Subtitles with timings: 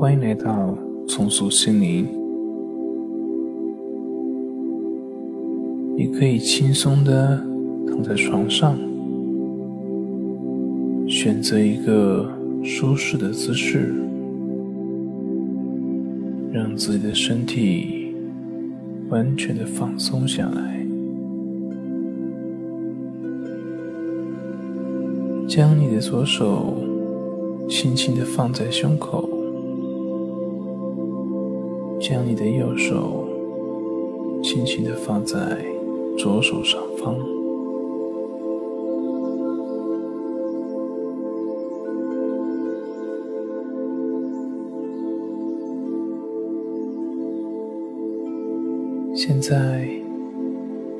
[0.00, 2.06] 欢迎来到重塑心灵。
[5.96, 7.44] 你可以轻松的
[7.84, 8.78] 躺在床上，
[11.08, 12.30] 选择一个
[12.62, 13.92] 舒适的姿势，
[16.52, 18.14] 让自己的身体
[19.08, 20.86] 完全的放松下来，
[25.48, 26.76] 将你的左手
[27.68, 29.28] 轻轻的放在胸口。
[32.00, 33.26] 将你的右手
[34.42, 35.36] 轻轻的放在
[36.16, 37.16] 左手上方，
[49.14, 49.88] 现在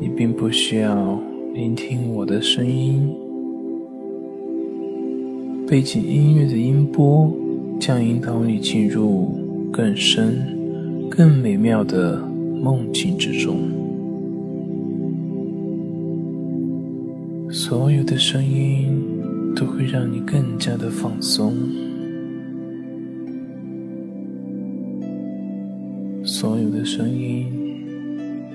[0.00, 1.20] 你并不需要
[1.52, 3.14] 聆听我的声音，
[5.68, 7.30] 背景音乐的音波
[7.78, 9.28] 将引导你进入
[9.70, 10.55] 更深。
[11.10, 13.56] 更美妙的梦境之中，
[17.50, 19.00] 所有的声音
[19.54, 21.54] 都会让你更加的放松，
[26.22, 27.46] 所有的声音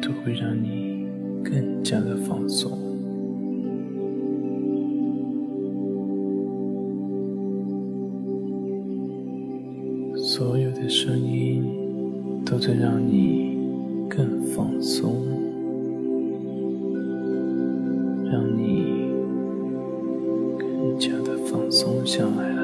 [0.00, 1.06] 都会让你
[1.42, 2.70] 更加的放松，
[10.16, 11.83] 所有的声音。
[12.44, 13.58] 都在让你
[14.08, 15.14] 更放松，
[18.30, 19.10] 让你
[20.58, 22.62] 更加的放松下来了。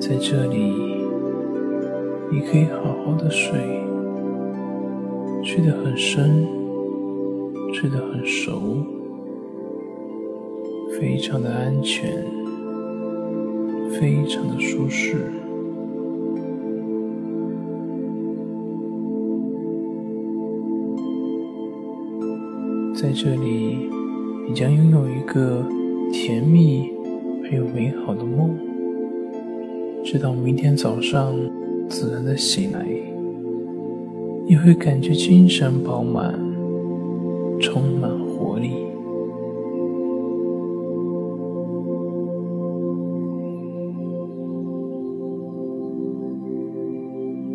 [0.00, 0.74] 在这里，
[2.32, 3.52] 你可以好好的睡，
[5.44, 6.61] 睡得很深。
[7.72, 8.84] 睡得很熟，
[10.98, 12.24] 非常的安全，
[13.90, 15.16] 非常的舒适。
[22.94, 23.90] 在这里，
[24.46, 25.66] 你将拥有一个
[26.12, 26.90] 甜蜜
[27.42, 28.54] 而又美好的梦，
[30.04, 31.34] 直到明天早上
[31.88, 32.86] 自然的醒来，
[34.46, 36.38] 你会感觉精神饱满。
[37.62, 38.70] 充满活力，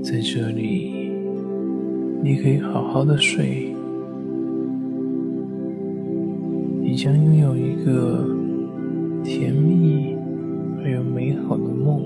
[0.02, 1.12] 在这里，
[2.24, 3.76] 你可以好好的睡，
[6.82, 8.26] 你将拥有一个
[9.26, 10.16] 甜蜜
[10.82, 12.02] 而又美好的梦，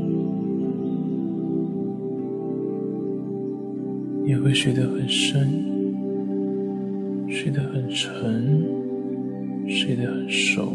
[4.26, 5.71] 你会睡得很深。
[7.34, 8.62] 睡得很沉，
[9.66, 10.70] 睡得很熟，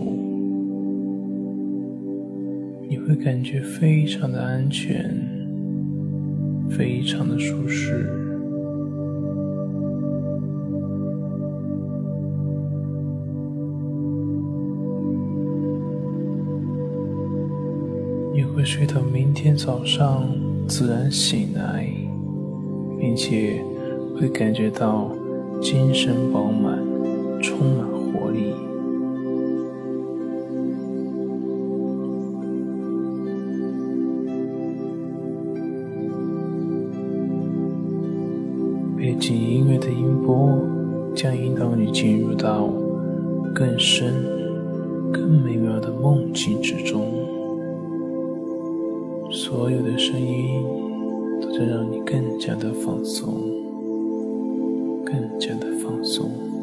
[2.89, 5.15] 你会感觉非常的安全，
[6.71, 8.11] 非常的舒适，
[18.35, 20.27] 你会睡到明天早上
[20.67, 21.87] 自然醒来，
[22.99, 23.63] 并且
[24.19, 25.15] 会感觉到。
[25.61, 26.79] 精神饱满，
[27.43, 28.53] 充满活力。
[38.97, 40.59] 背景音乐的音波
[41.15, 42.69] 将引导你进入到
[43.55, 44.13] 更深、
[45.13, 47.03] 更美妙的梦境之中。
[49.31, 50.63] 所有的声音
[51.41, 53.56] 都在让你更加的放松。
[55.07, 56.56] 更加的放松。